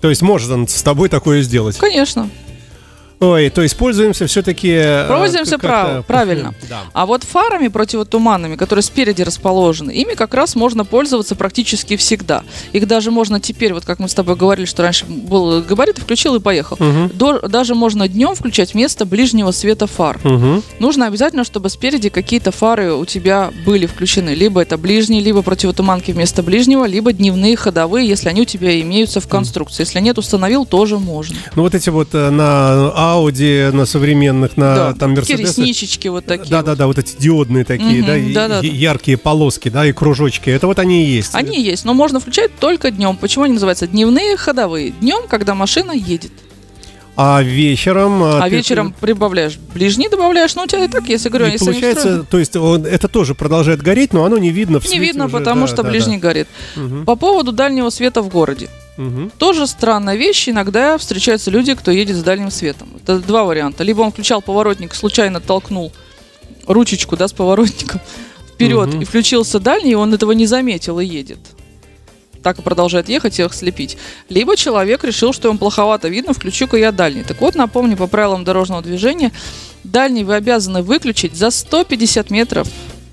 То 0.00 0.08
есть 0.10 0.22
может 0.22 0.50
он 0.50 0.66
с 0.66 0.82
тобой 0.82 1.08
такое 1.08 1.42
сделать. 1.42 1.76
Конечно. 1.78 2.28
Ой, 3.22 3.50
то 3.50 3.62
есть 3.62 3.76
пользуемся 3.76 4.26
все-таки... 4.26 4.68
э, 4.74 5.06
Пользуемся 5.08 5.56
прав- 5.58 6.04
правильно. 6.06 6.54
Да. 6.68 6.80
А 6.92 7.06
вот 7.06 7.22
фарами 7.24 7.68
противотуманными, 7.68 8.56
которые 8.56 8.82
спереди 8.82 9.22
расположены, 9.22 9.90
ими 9.92 10.14
как 10.14 10.34
раз 10.34 10.54
можно 10.56 10.84
пользоваться 10.84 11.34
практически 11.36 11.96
всегда. 11.96 12.42
Их 12.72 12.86
даже 12.86 13.10
можно 13.10 13.40
теперь, 13.40 13.74
вот 13.74 13.84
как 13.84 13.98
мы 14.00 14.08
с 14.08 14.14
тобой 14.14 14.36
говорили, 14.36 14.66
что 14.66 14.82
раньше 14.82 15.04
был 15.06 15.62
габарит, 15.62 15.98
включил 15.98 16.34
и 16.34 16.40
поехал. 16.40 16.76
Мгм. 16.80 17.10
До- 17.14 17.46
даже 17.48 17.74
можно 17.74 18.08
днем 18.08 18.34
включать 18.34 18.74
вместо 18.74 19.04
ближнего 19.06 19.50
света 19.52 19.86
фар. 19.86 20.18
Мгм. 20.24 20.62
Нужно 20.80 21.06
обязательно, 21.06 21.44
чтобы 21.44 21.68
спереди 21.70 22.08
какие-то 22.08 22.50
фары 22.50 22.92
у 22.92 23.04
тебя 23.04 23.50
были 23.64 23.86
включены. 23.86 24.30
Либо 24.30 24.60
это 24.62 24.76
ближние, 24.78 25.20
либо 25.22 25.42
противотуманки 25.42 26.10
вместо 26.10 26.42
ближнего, 26.42 26.84
либо 26.86 27.12
дневные 27.12 27.56
ходовые, 27.56 28.08
если 28.08 28.28
они 28.28 28.42
у 28.42 28.44
тебя 28.46 28.80
имеются 28.80 29.20
в 29.20 29.28
конструкции. 29.28 29.82
Если 29.82 30.00
нет, 30.00 30.18
установил, 30.18 30.64
тоже 30.66 30.98
можно. 30.98 31.36
Ну 31.54 31.62
вот 31.62 31.74
эти 31.74 31.90
вот 31.90 32.08
э, 32.14 32.30
на 32.30 32.92
Ауди, 33.12 33.68
на 33.72 33.86
современных, 33.86 34.56
на 34.56 34.74
да, 34.74 34.94
там 34.94 35.12
Мерседесах. 35.14 35.58
ресничечки 35.58 36.08
вот 36.08 36.24
такие. 36.24 36.50
Да, 36.50 36.58
вот. 36.58 36.66
да, 36.66 36.74
да, 36.74 36.86
вот 36.86 36.98
эти 36.98 37.16
диодные 37.18 37.64
такие, 37.64 38.02
Мгм, 38.02 38.06
да, 38.34 38.48
да-да-да. 38.48 38.66
и 38.66 38.70
яркие 38.70 39.16
полоски, 39.16 39.68
да, 39.68 39.86
и 39.86 39.92
кружочки. 39.92 40.50
Это 40.50 40.66
вот 40.66 40.78
они 40.78 41.04
и 41.04 41.10
есть. 41.10 41.34
Они 41.34 41.60
есть, 41.62 41.84
но 41.84 41.94
можно 41.94 42.20
включать 42.20 42.56
только 42.58 42.90
днем. 42.90 43.16
Почему 43.16 43.44
они 43.44 43.54
называются 43.54 43.86
дневные 43.86 44.36
ходовые? 44.36 44.90
Днем, 45.00 45.28
когда 45.28 45.54
машина 45.54 45.92
едет. 45.92 46.32
А 47.24 47.42
вечером... 47.42 48.22
А 48.22 48.42
ты- 48.42 48.56
вечером 48.56 48.92
прибавляешь 49.00 49.56
ближний, 49.74 50.08
добавляешь, 50.08 50.54
ну 50.56 50.62
у 50.62 50.66
тебя 50.66 50.84
и 50.84 50.88
так, 50.88 51.08
если 51.08 51.28
говорю, 51.28 51.46
И 51.46 51.52
если 51.52 51.70
они 51.70 51.80
получается, 51.80 52.24
то 52.28 52.38
есть 52.38 52.56
он, 52.56 52.84
это 52.84 53.06
тоже 53.06 53.34
продолжает 53.36 53.80
гореть, 53.80 54.12
но 54.12 54.24
оно 54.24 54.38
не 54.38 54.50
видно 54.50 54.80
в 54.80 54.88
не 54.90 54.98
видно, 54.98 55.26
уже, 55.26 55.38
потому 55.38 55.62
да, 55.62 55.66
что 55.68 55.76
да, 55.76 55.82
да. 55.84 55.90
ближний 55.90 56.18
горит. 56.18 56.48
Мгм, 56.74 57.04
По 57.04 57.14
поводу 57.14 57.52
дальнего 57.52 57.90
света 57.90 58.22
в 58.22 58.28
городе. 58.28 58.68
мгм. 58.96 59.30
Тоже 59.38 59.66
странная 59.68 60.16
вещь. 60.16 60.48
Иногда 60.48 60.98
встречаются 60.98 61.50
люди, 61.52 61.74
кто 61.74 61.90
едет 61.92 62.16
с 62.16 62.22
дальним 62.24 62.50
светом. 62.50 62.88
Это 63.02 63.18
два 63.20 63.44
варианта. 63.44 63.84
Либо 63.84 64.00
он 64.02 64.10
включал 64.10 64.42
поворотник, 64.42 64.94
случайно 64.94 65.40
толкнул 65.40 65.92
ручечку 66.66 67.16
да, 67.16 67.28
с 67.28 67.32
поворотником 67.32 68.00
вперед 68.54 68.88
Мгм. 68.88 69.02
и 69.02 69.04
включился 69.04 69.60
дальний, 69.60 69.92
и 69.92 69.94
он 69.94 70.12
этого 70.12 70.32
не 70.32 70.46
заметил 70.46 70.98
и 71.00 71.06
едет. 71.06 71.38
Так 72.42 72.58
и 72.58 72.62
продолжает 72.62 73.08
ехать 73.08 73.38
и 73.38 73.42
их 73.42 73.54
слепить. 73.54 73.96
Либо 74.28 74.56
человек 74.56 75.04
решил, 75.04 75.32
что 75.32 75.48
ему 75.48 75.58
плоховато 75.58 76.08
видно, 76.08 76.32
включу-ка 76.32 76.76
я 76.76 76.90
дальний. 76.92 77.22
Так 77.22 77.40
вот, 77.40 77.54
напомню, 77.54 77.96
по 77.96 78.06
правилам 78.06 78.44
дорожного 78.44 78.82
движения, 78.82 79.30
дальний 79.84 80.24
вы 80.24 80.34
обязаны 80.34 80.82
выключить 80.82 81.34
за 81.36 81.50
150 81.50 82.30
метров 82.30 82.68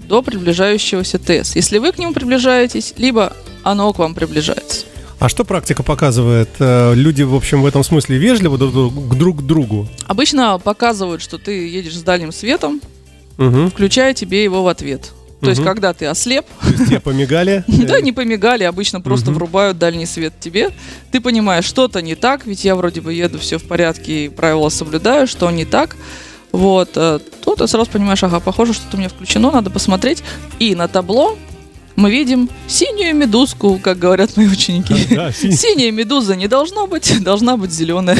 до 0.08 0.22
приближающегося 0.24 1.20
ТС. 1.20 1.56
Если 1.56 1.78
вы 1.78 1.92
к 1.92 2.00
нему 2.00 2.14
приближаетесь, 2.14 2.94
либо 2.98 3.34
оно 3.64 3.94
к 3.94 4.00
вам 4.00 4.16
приближается. 4.16 4.86
А 5.20 5.28
что 5.30 5.44
практика 5.44 5.84
показывает? 5.84 6.50
Э, 6.60 6.94
Люди, 6.96 7.24
в 7.24 7.36
общем, 7.36 7.62
в 7.62 7.66
этом 7.66 7.84
смысле 7.84 8.18
вежливы 8.18 8.58
друг 8.58 9.40
к 9.40 9.42
другу. 9.42 9.88
Обычно 10.08 10.58
показывают, 10.60 11.22
что 11.22 11.38
ты 11.38 11.68
едешь 11.68 11.98
с 11.98 12.02
дальним 12.04 12.32
светом, 12.32 12.82
Мгм. 13.38 13.70
включая 13.70 14.14
тебе 14.14 14.44
его 14.44 14.64
в 14.64 14.68
ответ. 14.70 15.12
То 15.42 15.50
есть, 15.50 15.62
Мгм. 15.62 15.70
когда 15.70 15.94
ты 15.94 16.06
ослеп, 16.06 16.46
То 16.62 16.70
есть 16.70 16.86
Тебе 16.88 17.00
помигали. 17.00 17.64
да, 17.68 18.02
не 18.02 18.12
помигали, 18.12 18.64
обычно 18.66 19.00
просто 19.00 19.32
врубают 19.32 19.78
дальний 19.78 20.06
свет 20.06 20.34
тебе. 20.40 20.72
Ты 21.12 21.22
понимаешь, 21.22 21.64
что-то 21.66 22.02
не 22.02 22.16
так, 22.16 22.46
ведь 22.46 22.66
я 22.66 22.76
вроде 22.76 23.00
бы 23.02 23.14
еду, 23.14 23.40
все 23.40 23.58
в 23.58 23.64
порядке, 23.64 24.26
и 24.26 24.30
правила 24.30 24.70
соблюдаю, 24.70 25.28
что 25.28 25.50
не 25.52 25.66
так. 25.66 25.96
Вот, 26.52 26.90
э, 26.96 27.20
то 27.44 27.56
ты 27.56 27.68
сразу 27.68 27.90
понимаешь, 27.90 28.24
ага, 28.24 28.40
похоже, 28.40 28.74
что-то 28.74 28.98
у 28.98 29.00
меня 29.00 29.08
включено, 29.10 29.52
надо 29.52 29.70
посмотреть. 29.70 30.24
И 30.58 30.76
на 30.76 30.88
табло 30.88 31.38
мы 31.96 32.12
видим 32.12 32.50
синюю 32.68 33.16
медузку, 33.16 33.80
как 33.82 34.00
говорят 34.00 34.36
мои 34.36 34.48
ученики. 34.48 35.16
Да. 35.16 35.32
Синяя 35.32 35.92
медуза 35.92 36.36
не 36.36 36.48
должно 36.48 36.88
быть, 36.88 37.24
должна 37.24 37.56
быть 37.56 37.72
зеленая. 37.80 38.18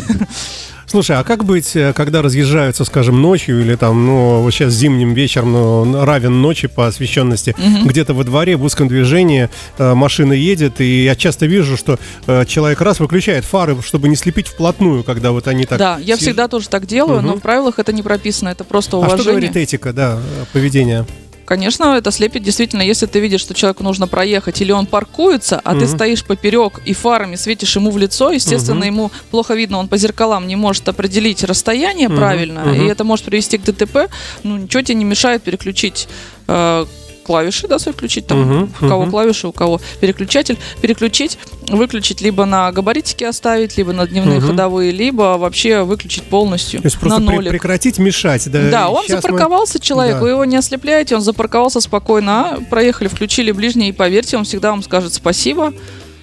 Слушай, 0.90 1.18
а 1.18 1.24
как 1.24 1.46
быть, 1.46 1.76
э, 1.76 1.94
когда 1.94 2.24
разъезжаются, 2.24 2.84
скажем, 2.84 3.22
ночью 3.22 3.62
или 3.62 3.76
там, 3.76 4.06
ну, 4.08 4.42
вот 4.42 4.52
сейчас 4.52 4.74
зимним 4.74 5.14
вечером, 5.14 5.52
ну, 5.52 6.04
равен 6.04 6.42
ночи 6.42 6.68
по 6.68 6.88
освещенности, 6.88 7.54
Мгм. 7.58 7.88
где-то 7.88 8.16
во 8.16 8.24
дворе 8.24 8.56
в 8.58 8.64
узком 8.64 8.88
движении 8.88 9.50
э, 9.78 9.94
машина 9.94 10.34
едет, 10.34 10.82
и 10.82 11.04
я 11.04 11.16
часто 11.16 11.46
вижу, 11.46 11.78
что 11.78 12.00
э, 12.26 12.44
человек 12.46 12.82
раз 12.82 13.00
выключает 13.00 13.46
фары, 13.46 13.78
чтобы 13.84 14.10
не 14.10 14.16
слепить 14.16 14.48
вплотную, 14.48 15.04
когда 15.04 15.32
вот 15.32 15.48
они 15.48 15.66
так... 15.66 15.78
Да, 15.78 16.00
я 16.02 16.18
всегда 16.18 16.48
тоже 16.48 16.70
так 16.70 16.88
делаю, 16.88 17.22
но 17.22 17.30
Мгм. 17.34 17.40
в 17.40 17.44
правилах 17.44 17.78
это 17.78 17.94
не 17.94 18.02
прописано, 18.02 18.50
это 18.50 18.64
просто 18.64 18.98
А 18.98 19.00
уважение. 19.02 19.22
что 19.22 19.32
говорит 19.32 19.56
этика, 19.58 19.94
да, 19.94 20.18
э, 20.20 20.46
поведение? 20.54 21.06
Конечно, 21.50 21.96
это 21.98 22.12
слепит 22.12 22.44
действительно, 22.44 22.84
если 22.84 23.08
ты 23.08 23.20
видишь, 23.20 23.42
что 23.42 23.56
человеку 23.56 23.84
нужно 23.84 24.08
проехать, 24.08 24.62
или 24.62 24.72
он 24.72 24.86
паркуется, 24.86 25.60
а 25.64 25.72
ты 25.74 25.86
Мгм. 25.86 25.88
стоишь 25.88 26.24
поперек 26.24 26.80
и 26.86 26.94
фарами 26.94 27.36
светишь 27.38 27.76
ему 27.76 27.90
в 27.90 27.98
лицо, 27.98 28.30
естественно, 28.30 28.82
Мгм. 28.82 28.86
ему 28.86 29.12
плохо 29.32 29.56
видно, 29.56 29.80
он 29.80 29.88
по 29.88 29.98
зеркалам 29.98 30.48
не 30.48 30.56
может 30.56 30.88
определить 30.88 31.44
расстояние 31.44 32.08
Мгм. 32.08 32.18
правильно, 32.18 32.62
Мгм. 32.66 32.74
и 32.76 32.88
это 32.88 33.04
может 33.04 33.26
привести 33.26 33.58
к 33.58 33.64
ДТП. 33.64 34.12
Ну, 34.44 34.58
ничего 34.58 34.84
тебе 34.84 34.94
не 34.94 35.06
мешает 35.06 35.42
переключить 35.42 36.08
э, 36.48 36.86
клавиши, 37.30 37.68
да, 37.68 37.78
свои 37.78 37.94
включить, 37.94 38.26
там, 38.26 38.42
Мгм. 38.42 38.74
у 38.82 38.88
кого 38.90 39.02
Мгм. 39.04 39.12
клавиши, 39.12 39.48
у 39.48 39.52
кого 39.52 39.80
переключатель, 40.02 40.58
переключить, 40.82 41.38
выключить, 41.68 42.22
либо 42.22 42.46
на 42.46 42.72
габаритики 42.72 43.24
оставить, 43.24 43.78
либо 43.78 43.94
на 43.94 44.08
дневные 44.08 44.40
Мгм. 44.40 44.48
ходовые, 44.48 44.90
либо 44.92 45.38
вообще 45.38 45.84
выключить 45.84 46.24
полностью 46.24 46.82
То 46.82 46.88
есть 46.88 46.98
просто 47.00 47.20
на 47.20 47.32
нолик. 47.34 47.52
прекратить 47.52 48.00
мешать, 48.00 48.50
да? 48.52 48.72
Да, 48.72 48.90
он 48.90 49.04
щас 49.06 49.18
мы- 49.18 49.22
запарковался 49.22 49.80
человек, 49.80 50.16
Да. 50.16 50.22
вы 50.24 50.30
его 50.30 50.44
не 50.46 50.58
ослепляете, 50.58 51.16
он 51.16 51.22
запарковался 51.22 51.82
спокойно, 51.82 52.32
а, 52.54 52.58
проехали, 52.68 53.08
включили 53.08 53.52
ближний, 53.52 53.90
и 53.90 53.92
поверьте, 53.92 54.36
он 54.38 54.44
всегда 54.44 54.72
вам 54.72 54.82
скажет 54.82 55.14
спасибо. 55.14 55.72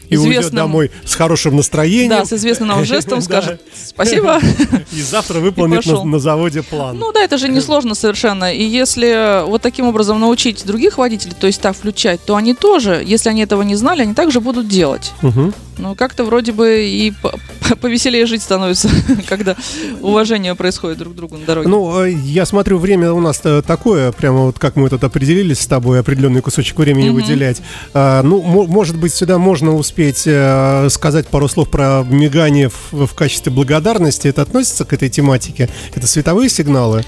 И 0.08 0.16
уйдет 0.16 0.50
домой 0.52 0.90
с 1.04 1.14
хорошим 1.14 1.56
настроением. 1.56 2.10
Да, 2.10 2.24
с 2.24 2.32
известным 2.32 2.68
нам 2.68 2.84
жестом 2.84 3.20
скажет 3.20 3.60
спасибо. 3.86 4.40
И 4.92 5.00
завтра 5.02 5.40
выполнит 5.40 5.84
на, 5.86 6.04
на 6.04 6.18
заводе 6.18 6.62
план. 6.62 6.98
Ну 6.98 7.12
да, 7.12 7.22
это 7.22 7.38
же 7.38 7.48
несложно 7.48 7.94
совершенно. 7.94 8.52
И 8.52 8.62
если 8.62 9.46
вот 9.48 9.62
таким 9.62 9.86
образом 9.86 10.20
научить 10.20 10.64
других 10.66 10.98
водителей, 10.98 11.34
то 11.38 11.46
есть 11.46 11.60
так 11.60 11.76
включать, 11.76 12.20
то 12.24 12.36
они 12.36 12.54
тоже, 12.54 13.02
если 13.04 13.28
они 13.30 13.42
этого 13.42 13.62
не 13.62 13.76
знали, 13.76 14.02
они 14.02 14.14
также 14.14 14.40
будут 14.40 14.68
делать. 14.68 15.12
Мгм. 15.22 15.54
Ну, 15.78 15.94
как-то 15.94 16.24
вроде 16.24 16.52
бы 16.52 16.84
и 16.86 17.10
по- 17.22 17.76
повеселее 17.76 18.24
жить 18.26 18.42
становится, 18.42 18.88
когда 19.28 19.56
уважение 20.00 20.54
происходит 20.54 20.98
друг 20.98 21.12
к 21.12 21.16
другу 21.16 21.36
на 21.36 21.44
дороге. 21.44 21.68
Ну, 21.68 22.00
э, 22.04 22.12
я 22.12 22.46
смотрю, 22.46 22.78
время 22.78 23.12
у 23.12 23.20
нас 23.20 23.42
такое, 23.66 24.12
прямо 24.12 24.44
вот 24.44 24.58
как 24.58 24.76
мы 24.76 24.88
тут 24.88 25.04
определились 25.04 25.60
с 25.60 25.66
тобой, 25.66 26.00
определенный 26.00 26.40
кусочек 26.40 26.78
времени 26.78 27.08
Мгм. 27.10 27.16
выделять. 27.16 27.60
А, 27.92 28.22
ну, 28.22 28.40
мо- 28.42 28.66
может 28.66 28.96
быть, 28.96 29.12
сюда 29.12 29.38
можно 29.38 29.74
успеть 29.74 29.95
э, 29.98 30.88
сказать 30.90 31.28
пару 31.28 31.48
слов 31.48 31.70
про 31.70 32.04
мигание 32.08 32.68
в, 32.68 33.06
в 33.06 33.14
качестве 33.14 33.52
благодарности. 33.52 34.28
Это 34.28 34.42
относится 34.42 34.84
к 34.84 34.92
этой 34.92 35.08
тематике? 35.08 35.68
Это 35.94 36.06
световые 36.06 36.48
сигналы? 36.48 37.04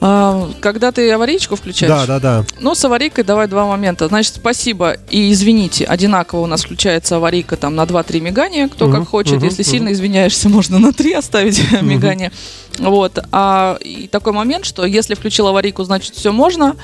А, 0.00 0.48
когда 0.60 0.92
ты 0.92 1.10
аварийку 1.10 1.56
включаешь, 1.56 1.90
Да, 1.92 2.06
да, 2.06 2.20
да. 2.20 2.44
Ну, 2.60 2.74
с 2.76 2.84
аварийкой 2.84 3.24
давай 3.24 3.48
два 3.48 3.66
момента. 3.66 4.06
Значит, 4.06 4.34
спасибо 4.36 4.96
и 5.10 5.32
извините. 5.32 5.84
Одинаково 5.84 6.40
у 6.40 6.46
нас 6.46 6.62
включается 6.62 7.16
аварийка 7.16 7.56
там 7.56 7.74
на 7.74 7.82
2-3 7.82 8.20
мигания, 8.20 8.68
кто 8.68 8.86
Мгм, 8.86 8.98
как 9.00 9.08
хочет. 9.08 9.36
мгм, 9.36 9.46
Если 9.46 9.62
мгм. 9.62 9.70
сильно 9.70 9.92
извиняешься, 9.92 10.48
можно 10.48 10.78
на 10.78 10.92
3 10.92 11.14
оставить 11.14 11.60
мигание. 11.82 12.30
Вот. 12.78 13.18
А 13.32 13.76
и 13.80 14.06
такой 14.06 14.32
момент, 14.32 14.64
что 14.66 14.86
если 14.86 15.14
включил 15.14 15.48
аварийку, 15.48 15.82
значит 15.82 16.14
все 16.14 16.30
можно. 16.30 16.76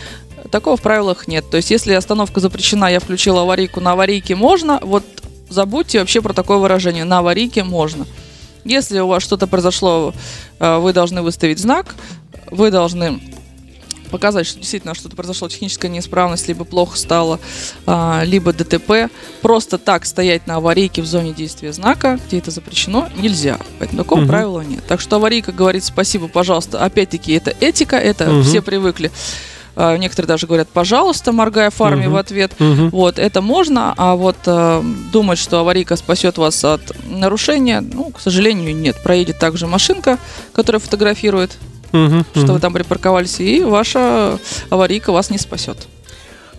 Такого 0.51 0.77
в 0.77 0.83
правилах 0.83 1.27
нет. 1.29 1.49
То 1.51 1.57
есть, 1.57 1.71
если 1.71 1.93
остановка 1.95 2.41
запрещена, 2.41 2.91
я 2.91 3.01
включил 3.01 3.39
аварийку, 3.39 3.81
на 3.81 3.93
аварийке 3.93 4.35
можно, 4.37 4.79
вот 4.83 5.05
забудьте 5.49 6.01
вообще 6.01 6.21
про 6.21 6.33
такое 6.33 6.59
выражение. 6.59 7.05
На 7.05 7.19
аварийке 7.19 7.65
можно. 7.65 8.07
Если 8.65 8.99
у 9.01 9.09
вас 9.09 9.23
что-то 9.23 9.47
произошло, 9.47 10.15
э, 10.59 10.79
вы 10.79 10.93
должны 10.93 11.23
выставить 11.23 11.59
знак, 11.59 11.95
вы 12.51 12.71
должны 12.71 13.21
показать, 14.11 14.47
что 14.47 14.61
действительно 14.61 14.95
что-то 14.95 15.17
произошло, 15.17 15.49
техническая 15.49 15.91
неисправность, 15.91 16.47
либо 16.47 16.65
плохо 16.65 16.97
стало, 16.97 17.41
а, 17.85 18.23
либо 18.25 18.53
ДТП. 18.53 19.11
Просто 19.43 19.77
так 19.77 20.07
стоять 20.07 20.47
на 20.47 20.57
аварийке 20.57 21.03
в 21.03 21.07
зоне 21.07 21.33
действия 21.33 21.73
знака, 21.73 22.21
где 22.29 22.39
это 22.39 22.53
запрещено, 22.53 23.09
нельзя. 23.17 23.59
Поэтому 23.81 24.03
такого 24.05 24.21
Мгм. 24.21 24.29
правила 24.29 24.61
нет. 24.61 24.85
Так 24.87 25.01
что 25.01 25.17
аварийка 25.17 25.51
говорит 25.51 25.83
спасибо, 25.85 26.29
пожалуйста. 26.29 26.85
Опять-таки, 26.85 27.33
это 27.33 27.53
этика, 27.59 27.97
это 27.97 28.27
Мгм. 28.27 28.43
все 28.45 28.63
привыкли. 28.63 29.11
А, 29.77 29.97
Некоторые 29.97 30.29
даже 30.29 30.47
говорят, 30.47 30.69
пожалуйста, 30.69 31.33
моргая 31.33 31.71
фарами 31.71 32.05
Мгм. 32.07 32.13
в 32.13 32.17
ответ. 32.17 32.53
Мгм. 32.59 32.91
Вот, 32.91 33.19
это 33.19 33.41
можно, 33.41 33.93
а 33.97 34.15
вот 34.15 34.37
э, 34.47 34.83
думать, 35.13 35.39
что 35.39 35.59
аварийка 35.59 35.97
спасет 35.97 36.39
вас 36.39 36.65
от 36.65 36.93
нарушения, 37.09 37.81
ну, 37.81 38.11
к 38.11 38.21
сожалению, 38.21 38.75
нет. 38.75 38.97
Проедет 39.03 39.39
также 39.39 39.67
машинка, 39.67 40.19
которая 40.53 40.81
фотографирует, 40.81 41.57
Мгм. 41.93 42.25
что 42.35 42.53
вы 42.53 42.61
там 42.61 42.73
припарковались, 42.73 43.41
и 43.41 43.63
ваша 43.65 44.39
аварийка 44.71 45.13
вас 45.13 45.31
не 45.31 45.39
спасет. 45.39 45.77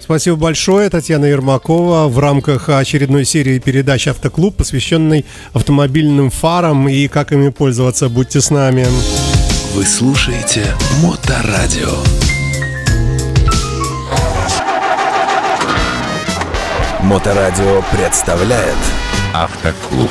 Спасибо 0.01 0.35
большое, 0.35 0.89
Татьяна 0.89 1.25
Ермакова, 1.25 2.07
в 2.09 2.19
рамках 2.19 2.69
очередной 2.69 3.25
серии 3.25 3.57
передач 3.57 4.07
«Автоклуб», 4.07 4.55
посвященной 4.55 5.25
автомобильным 5.53 6.29
фарам 6.29 6.87
и 6.87 7.07
как 7.07 7.31
ими 7.31 7.49
пользоваться. 7.49 8.07
Будьте 8.07 8.39
с 8.39 8.51
нами. 8.51 8.85
Вы 9.73 9.83
слушаете 9.83 10.65
Моторадио. 11.01 11.89
Моторадио 17.05 17.83
представляет 17.91 18.75
Автоклуб. 19.31 20.09